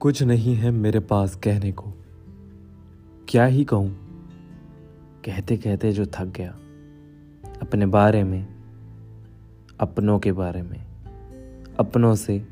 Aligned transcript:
कुछ 0.00 0.22
नहीं 0.22 0.54
है 0.54 0.70
मेरे 0.70 1.00
पास 1.00 1.36
कहने 1.36 1.72
को। 1.72 1.92
क्या 3.28 3.44
ही 3.44 3.64
कहूँ? 3.64 3.90
कहते 5.24 5.56
कहते 5.56 5.92
जो 5.92 6.06
थक 6.06 6.24
गया, 6.24 6.50
अपने 7.62 7.86
बारे 7.86 8.24
में, 8.24 8.48
अपनों 9.80 10.18
के 10.18 10.32
बारे 10.32 10.62
में, 10.62 10.86
अपनों 11.78 12.14
से, 12.14 12.48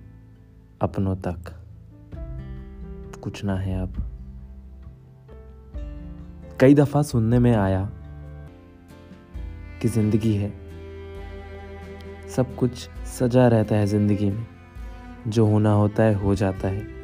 अपनों 0.82 1.16
तक। 1.16 1.64
कुछ 3.22 3.44
ना 3.44 3.56
है 3.56 3.82
अब। 3.82 4.10
कई 6.60 6.74
दफ़ा 6.74 7.02
सुनने 7.02 7.38
में 7.38 7.56
आया 7.56 7.90
कि 9.82 9.88
ज़िंदगी 9.88 10.34
है, 10.34 10.52
सब 12.28 12.54
कुछ 12.54 12.88
सजा 13.06 13.48
रहता 13.48 13.76
है 13.76 13.86
ज़िंदगी 13.86 14.30
में। 14.30 14.46
जो 15.28 15.46
होना 15.46 15.72
होता 15.72 16.02
है, 16.02 16.14
हो 16.14 16.34
जाता 16.34 16.68
है। 16.68 16.97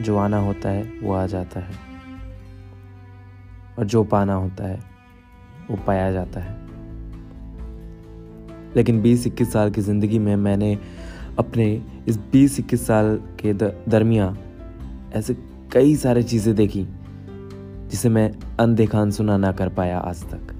जो 0.00 0.16
आना 0.16 0.38
होता 0.38 0.68
है, 0.68 0.82
वो 1.02 1.12
आ 1.14 1.26
जाता 1.26 1.60
है। 1.60 1.74
और 3.78 3.84
जो 3.84 4.04
पाना 4.04 4.34
होता 4.34 4.64
है, 4.64 4.80
वो 5.70 5.76
पाया 5.86 6.12
जाता 6.12 6.40
है। 6.40 6.56
लेकिन 8.76 9.00
20-21 9.02 9.52
साल 9.52 9.70
की 9.70 9.80
ज़िंदगी 9.80 10.18
में 10.18 10.36
मैंने 10.36 10.78
अपने 11.38 11.82
इस 12.08 12.18
20-21 12.32 12.86
साल 12.86 13.16
के 13.40 13.52
दरमिया 13.52 14.36
ऐसे 15.14 15.34
कई 15.72 15.96
सारे 15.96 16.22
चीज़ें 16.22 16.54
देखी, 16.56 16.86
जिसे 17.90 18.08
मैं 18.08 18.30
अनदेखा, 18.60 19.00
अनसुना 19.00 19.36
ना 19.36 19.52
कर 19.52 19.68
पाया 19.68 19.98
आज 19.98 20.22
तक। 20.24 20.54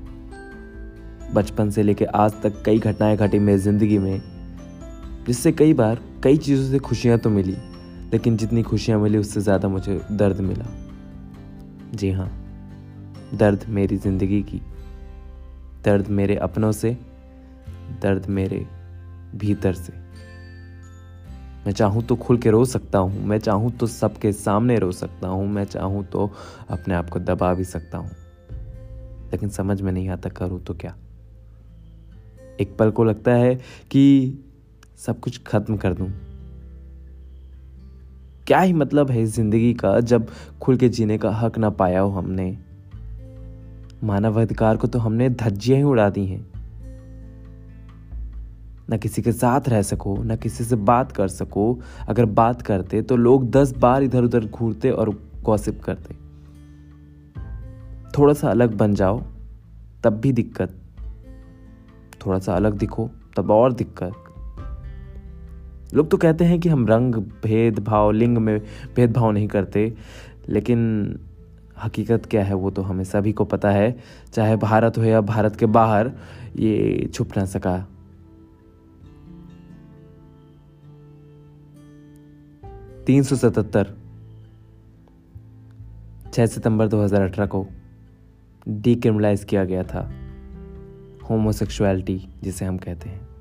बचपन 1.34 1.70
से 1.70 1.82
लेकर 1.82 2.06
आज 2.06 2.40
तक 2.42 2.62
कई 2.66 2.78
घटनाएँ 2.78 3.16
घटी 3.16 3.38
मेरी 3.38 3.58
ज़िंदगी 3.58 3.98
में, 3.98 4.22
जिससे 5.26 5.52
कई 5.52 5.72
बार 5.74 6.00
कई 6.24 6.36
चीज़ों 6.36 6.70
से 6.70 6.78
खुशियाँ 6.78 7.18
तो 7.18 7.30
मिली। 7.30 7.56
लेकिन 8.12 8.36
जितनी 8.36 8.62
खुशियाँ 8.62 9.00
मिली 9.00 9.18
उससे 9.18 9.40
ज़्यादा 9.40 9.68
मुझे 9.68 10.00
दर्द 10.12 10.40
मिला। 10.40 10.66
जी 11.94 12.10
हाँ 12.10 12.30
दर्द 13.34 13.64
मेरी 13.68 13.96
ज़िंदगी 13.96 14.42
की, 14.42 14.60
दर्द 15.84 16.08
मेरे 16.08 16.36
अपनों 16.36 16.72
से, 16.72 16.96
दर्द 18.02 18.26
मेरे 18.26 18.66
भीतर 19.34 19.72
से। 19.72 19.92
मैं 21.66 21.72
चाहूँ 21.72 22.02
तो 22.02 22.16
खुल 22.16 22.38
के 22.38 22.50
रो 22.50 22.64
सकता 22.64 22.98
हूँ, 22.98 23.24
मैं 23.24 23.38
चाहूँ 23.38 23.70
तो 23.70 23.86
सबके 23.86 24.32
सामने 24.32 24.78
रो 24.78 24.92
सकता 24.92 25.28
हूँ, 25.28 25.48
मैं 25.48 25.64
चाहूँ 25.64 26.04
तो 26.04 26.30
अपने 26.70 26.94
आप 26.94 27.10
को 27.10 27.20
दबा 27.20 27.54
भी 27.54 27.64
सकता 27.64 27.98
हूँ। 27.98 28.10
लेकिन 29.32 29.48
समझ 29.48 29.80
में 29.82 29.92
नहीं 29.92 30.08
आता 30.08 30.28
करूँ 30.28 30.60
तो 30.60 30.74
क्या? 30.74 30.94
एक 32.60 32.76
पल 32.78 32.90
को 32.90 33.04
लगता 33.04 33.30
है 33.30 33.54
कि 33.90 34.34
सब 34.98 35.20
कुछ 35.20 35.42
खत्म 35.46 35.76
कर 35.76 35.94
दूँ। 35.94 36.10
क्या 38.48 38.60
ही 38.60 38.72
मतलब 38.72 39.10
है 39.10 39.24
ज़िंदगी 39.26 39.74
का 39.74 40.00
जब 40.00 40.28
खुल 40.62 40.76
के 40.76 40.88
जीने 40.88 41.18
का 41.18 41.30
हक 41.30 41.58
ना 41.58 41.70
पाया 41.70 42.00
हो 42.00 42.10
हमने? 42.10 42.58
मानव 44.04 44.40
अधिकार 44.40 44.76
को 44.76 44.86
तो 44.86 44.98
हमने 44.98 45.28
धज्जियाँ 45.30 45.78
ही 45.78 45.84
उड़ा 45.84 46.10
दी 46.10 46.26
हैं। 46.26 46.46
न 48.90 48.98
किसी 48.98 49.22
के 49.22 49.32
साथ 49.32 49.68
रह 49.68 49.82
सको, 49.82 50.16
न 50.22 50.36
किसी 50.36 50.64
से 50.64 50.76
बात 50.76 51.12
कर 51.12 51.28
सको। 51.28 51.80
अगर 52.08 52.24
बात 52.24 52.62
करते 52.62 53.02
तो 53.02 53.16
लोग 53.16 53.50
दस 53.50 53.76
बार 53.76 54.02
इधर 54.02 54.24
उधर 54.24 54.44
घूरते 54.44 54.90
और 54.90 55.10
गॉसिप 55.42 55.82
करते। 55.82 56.14
थोड़ा 58.18 58.34
सा 58.34 58.50
अलग 58.50 58.76
बन 58.76 58.94
जाओ, 58.94 59.22
तब 60.04 60.20
भी 60.20 60.32
दिक्कत। 60.32 60.74
थोड़ा 62.26 62.38
सा 62.38 62.54
अलग 62.54 62.78
दिखो, 62.78 63.10
तब 63.36 63.50
और 63.50 63.72
दिक्कत। 63.72 64.24
लोग 65.94 66.10
तो 66.10 66.16
कहते 66.16 66.44
हैं 66.44 66.60
कि 66.60 66.68
हम 66.68 66.86
रंग 66.86 67.14
भेदभाव 67.14 68.10
लिंग 68.10 68.38
में 68.38 68.58
भेदभाव 68.96 69.30
नहीं 69.30 69.48
करते, 69.48 69.92
लेकिन 70.48 71.18
हकीकत 71.84 72.26
क्या 72.26 72.44
है 72.44 72.54
वो 72.54 72.70
तो 72.70 72.82
हमें 72.82 73.04
सभी 73.04 73.32
को 73.32 73.44
पता 73.44 73.70
है, 73.70 73.96
चाहे 74.32 74.56
भारत 74.56 74.98
हो 74.98 75.04
या 75.04 75.20
भारत 75.20 75.56
के 75.56 75.66
बाहर, 75.66 76.12
ये 76.56 77.08
छुप 77.14 77.36
ना 77.36 77.44
सका। 77.44 77.78
तीन 83.06 83.22
सौ 83.22 83.36
सतहत्तर, 83.36 83.94
छह 86.32 86.46
सितंबर 86.46 86.88
2018 86.88 87.46
को 87.46 87.66
डीक्रिमिनलाइज 88.68 89.44
किया 89.44 89.64
गया 89.64 89.82
था 89.82 90.10
होमोसेक्सुअलिटी 91.30 92.20
जिसे 92.42 92.64
हम 92.64 92.78
कहते 92.78 93.08
हैं। 93.08 93.37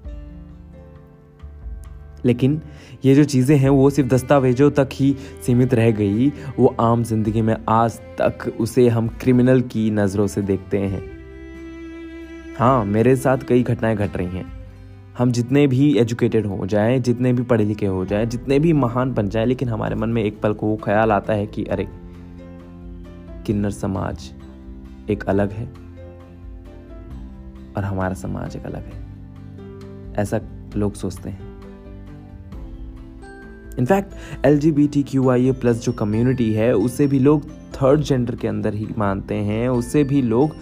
लेकिन 2.28 2.62
ये 3.06 3.16
जो 3.16 3.24
चीज़ें 3.24 3.58
हैं, 3.58 3.70
वो 3.70 3.90
सिर्फ़ 3.90 4.10
दस्तावेजों 4.10 4.72
तक 4.72 4.90
ही 4.94 5.16
सीमित 5.46 5.74
रह 5.74 5.92
गई। 5.92 6.30
वो 6.60 6.76
आम 6.80 7.04
ज़िंदगी 7.04 7.42
में 7.42 7.56
आज 7.70 8.00
तक 8.22 8.54
उसे 8.60 8.90
हम 8.90 9.08
क्रिमिनल 9.08 9.62
की 9.62 9.92
नज़रों 9.92 10.28
से 10.28 10.42
देखते 10.42 10.78
हैं। 10.78 11.18
हाँ 12.60 12.86
मेरे 12.86 13.16
साथ 13.16 13.38
कई 13.38 13.64
घटनाएँ 13.64 13.96
घट 13.96 14.18
रही 14.18 14.28
हैं। 14.28 14.58
हम 15.18 15.32
जितने 15.32 15.68
भी 15.68 15.98
एजुकेटेड 15.98 16.46
हो 16.46 16.66
जाएँ, 16.66 17.00
जितने 17.00 17.34
भी 17.34 17.44
पढ़े 17.44 17.66
लिखे 17.66 17.86
हो 17.86 18.06
जाएँ, 18.06 18.26
जितने 18.26 18.60
भी 18.60 18.74
महान 18.74 19.14
बन 19.14 19.30
जाएँ, 19.30 19.46
लेकिन 19.46 19.70
हमारे 19.70 19.96
मन 19.96 20.10
में 20.10 20.24
एक 20.24 20.42
पल 20.42 20.54
को 20.54 20.68
वो 20.68 20.76
ख्याल 20.76 21.12
आता 21.12 21.34
है 21.34 21.48
कि, 21.48 21.64
अरे, 21.64 21.88
किन्नर 23.46 23.70
समाज 23.70 24.32
एक 25.10 25.24
अलग 25.24 25.52
है 25.52 25.66
और 27.78 27.84
हमारा 27.84 28.14
समाज 28.14 28.56
एक 28.56 28.66
अलग 28.66 28.84
है। 28.86 29.08
ऐसा 30.14 30.42
लोग 30.76 30.94
सोचते 30.94 31.30
हैं। 31.30 31.47
In fact 33.80 34.46
L 34.46 34.58
G 34.60 34.72
B 34.72 34.88
T 34.88 35.04
Q 35.04 35.30
I 35.30 35.48
A 35.48 35.52
plus 35.52 35.84
जो 35.84 35.92
कम्युनिटी 35.94 36.52
है, 36.54 36.74
उसे 36.76 37.08
भी 37.08 37.20
लोग 37.20 37.50
थर्ड 37.74 38.02
जेंडर 38.02 38.36
के 38.36 38.48
अंदर 38.48 38.74
ही 38.74 38.88
मानते 38.98 39.36
हैं, 39.36 39.68
उसे 39.70 40.04
भी 40.04 40.22
लोग 40.22 40.56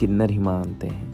किन्नर 0.00 0.30
ही 0.30 0.38
मानते 0.38 0.86
हैं। 0.86 1.10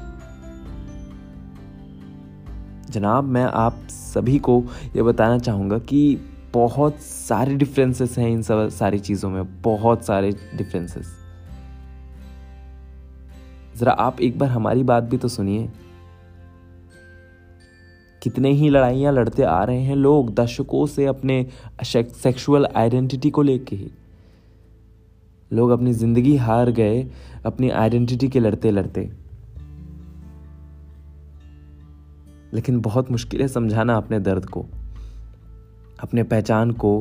जनाब, 2.91 3.25
मैं 3.25 3.45
आप 3.45 3.87
सभी 3.91 4.39
को 4.39 4.63
ये 4.97 5.03
बताना 5.03 5.39
चाहूँगा 5.39 5.79
कि 5.79 6.19
बहुत 6.55 7.01
सारे 7.01 7.55
डिफरेंसेस 7.55 8.19
हैं 8.19 8.29
इन 8.29 8.43
सब 8.43 8.69
सारी 8.69 8.99
चीज़ों 8.99 9.31
में, 9.31 9.63
बहुत 9.63 10.05
सारे 10.05 10.31
डिफरेंसेस 10.57 11.17
ज़रा 13.77 13.93
आप 13.93 14.21
एक 14.21 14.39
बार 14.39 14.49
हमारी 14.51 14.83
बात 14.83 15.05
भी 15.05 15.17
तो 15.17 15.29
सुनिए। 15.29 15.69
कितने 18.23 18.51
ही 18.53 18.69
लड़ाइयाँ 18.71 19.13
लड़ते 19.13 19.43
आ 19.43 19.63
रहे 19.65 19.81
हैं 19.81 19.97
लोग 19.97 20.35
दशकों 20.35 20.87
से 20.87 21.07
अपने 21.07 21.47
सेक्सुअल 21.85 22.67
आइडेंटिटी 22.77 23.31
को 23.31 23.43
लेके। 23.43 23.77
लोग 25.51 25.71
अपनी 25.71 25.93
ज़िंदगी 25.93 26.37
हार 26.37 26.71
गए, 26.71 27.07
अपनी 27.47 27.71
आइडेंटिटी 27.73 28.29
के 28.29 28.41
लड़ते 28.41 28.71
लड़ते। 28.71 29.11
लेकिन 32.53 32.81
बहुत 32.81 33.11
मुश्किल 33.11 33.41
है 33.41 33.49
समझाना 33.49 33.97
अपने 33.97 34.19
दर्द 34.21 34.45
को, 34.47 34.65
अपने 36.01 36.23
पहचान 36.25 36.71
को 36.75 37.01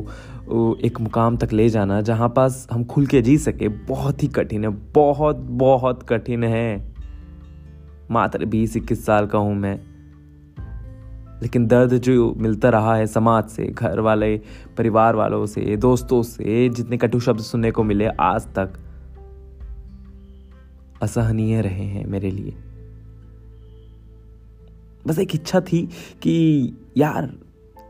एक 0.84 1.00
मुकाम 1.00 1.36
तक 1.36 1.52
ले 1.52 1.68
जाना 1.68 2.00
जहाँ 2.00 2.28
पास 2.28 2.66
हम 2.72 2.84
खुल 2.84 3.06
के 3.06 3.22
जी 3.22 3.36
सके। 3.38 3.68
बहुत 3.68 4.22
ही 4.22 4.28
कठिन 4.28 4.64
है, 4.64 4.70
बहुत 4.94 5.36
बहुत 5.36 6.02
कठिन 6.02 6.44
है। 6.44 6.94
मात्र 8.10 8.44
बीस 8.46 8.76
इक्कीस 8.76 9.04
साल 9.06 9.26
का 9.26 9.38
हूँ 9.38 9.54
मैं। 9.56 9.78
लेकिन 11.42 11.66
दर्द 11.66 11.94
जो 11.94 12.34
मिलता 12.38 12.68
रहा 12.68 12.96
है 12.96 13.06
समाज 13.06 13.44
से, 13.44 13.66
घर 13.66 14.00
वाले, 14.00 14.40
परिवार 14.78 15.16
वालों 15.16 15.46
से, 15.46 15.76
दोस्तों 15.76 16.22
से, 16.22 16.68
जितने 16.68 16.96
कटु 16.96 17.20
शब्द 17.20 17.40
सुनने 17.40 17.70
को 17.70 17.84
मिले 17.84 18.06
आज 18.06 18.46
तक, 18.46 18.72
असहनीय 21.02 21.60
रहे 21.60 21.84
हैं 21.84 22.06
मेरे 22.06 22.30
लिए। 22.30 22.54
बस 25.06 25.18
एक 25.18 25.34
इच्छा 25.34 25.60
थी 25.60 25.88
कि 26.22 26.72
यार, 26.96 27.34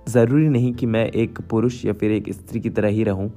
ज़रूरी 0.08 0.48
नहीं 0.48 0.72
कि 0.72 0.86
मैं 0.86 1.06
एक 1.06 1.38
पुरुष 1.40 1.84
या 1.84 1.92
फिर 1.92 2.12
एक 2.12 2.32
स्त्री 2.32 2.60
की 2.60 2.70
तरह 2.70 2.88
ही 2.88 3.04
रहूँ। 3.04 3.32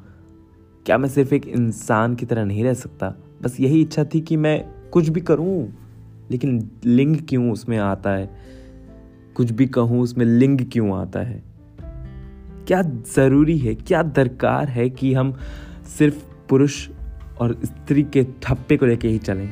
क्या 0.86 0.98
मैं 0.98 1.10
सिर्फ़ 1.10 1.34
एक 1.34 1.48
इंसान 1.48 2.16
की 2.16 2.26
तरह 2.26 2.46
नहीं 2.46 2.64
रह 2.64 2.74
सकता? 2.74 3.14
बस 3.42 3.60
यही 3.60 3.82
इच्छा 3.82 4.04
थी 4.04 4.22
कि 4.22 4.38
मैं 4.38 4.66
कुछ 4.92 5.10
भी 5.10 5.22
करूँ, 5.22 5.74
लेकिन 6.32 6.72
लिंग 6.86 7.18
क्यों 7.30 7.52
उसमें 7.52 7.78
आता 7.78 8.10
है? 8.10 8.61
कुछ 9.36 9.52
भी 9.52 9.66
कहूँ, 9.68 10.02
उसमें 10.02 10.26
लिंग 10.26 10.60
क्यों 10.72 10.98
आता 11.00 11.20
है? 11.20 11.44
क्या 12.68 12.82
ज़रूरी 13.16 13.58
है, 13.58 13.76
क्या 13.76 14.04
दरकार 14.04 14.70
है 14.70 14.90
कि 14.90 15.14
हम 15.14 15.34
सिर्फ़ 15.98 16.24
पुरुष 16.50 16.88
और 17.40 17.58
स्त्री 17.66 18.04
के 18.04 18.24
ठप्पे 18.44 18.78
को 18.78 18.86
लेके 18.86 19.08
ही 19.08 19.18
चलें? 19.18 19.50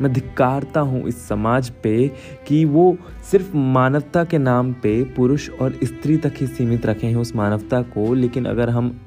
मैं 0.00 0.12
धिक्कारता 0.12 0.80
हूँ 0.80 1.02
इस 1.08 1.26
समाज 1.28 1.70
पे 1.82 2.08
कि 2.46 2.64
वो 2.64 2.96
सिर्फ़ 3.30 3.56
मानवता 3.56 4.24
के 4.24 4.38
नाम 4.38 4.72
पे 4.72 5.02
पुरुष 5.04 5.48
और 5.50 5.78
स्त्री 5.84 6.16
तक 6.16 6.34
ही 6.36 6.46
सीमित 6.46 6.86
रखे 6.86 7.06
हैं 7.06 7.16
उस 7.16 7.34
मानवता 7.36 7.82
को, 7.82 8.14
लेकिन 8.14 8.44
अगर 8.44 8.70
हम 8.70 9.00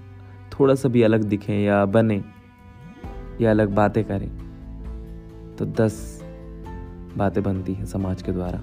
थोड़ा 0.52 0.76
सा 0.76 0.90
भी 0.90 1.02
अलग 1.02 1.24
दिखें 1.24 1.64
या 1.64 1.86
बने 1.86 2.24
या 3.42 3.52
अलग 3.52 3.70
बातें 3.70 4.04
करें 4.04 4.30
तो 5.58 5.66
दस 5.66 6.22
बातें 7.18 7.42
बनती 7.44 7.74
हैं 7.74 7.86
समाज 7.86 8.22
के 8.22 8.32
द्वारा। 8.32 8.60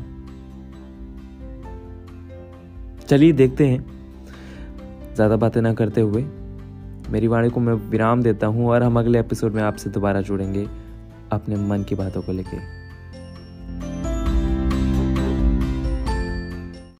चलिए 3.09 3.33
देखते 3.33 3.67
हैं। 3.67 5.15
ज़्यादा 5.15 5.37
बातें 5.37 5.61
ना 5.63 5.73
करते 5.75 6.01
हुए, 6.01 6.23
मेरी 7.11 7.27
वाणी 7.27 7.51
को 7.51 7.61
मैं 7.61 7.75
विराम 7.91 8.23
देता 8.23 8.47
हूँ 8.47 8.69
और 8.69 8.83
हम 8.83 8.99
अगले 8.99 9.21
एपिसोड 9.21 9.53
में 9.53 9.63
आपसे 9.63 9.91
दोबारा 9.91 10.21
जुड़ेंगे 10.21 10.67
अपने 11.33 11.57
मन 11.69 11.85
की 11.85 11.95
बातों 11.95 12.23
को 12.23 12.33
लेकर 12.33 12.78